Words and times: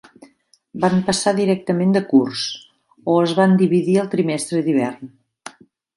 Van 0.85 0.95
passar 1.09 1.33
directament 1.39 1.93
de 1.97 2.01
curs 2.13 2.45
o 3.13 3.19
es 3.27 3.35
van 3.41 3.53
dividir 3.63 3.97
al 4.05 4.11
trimestre 4.15 4.63
d'hivern. 4.69 5.13